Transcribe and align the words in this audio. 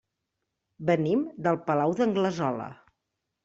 Venim 0.91 1.21
del 1.49 1.61
Palau 1.69 1.95
d'Anglesola. 2.03 2.75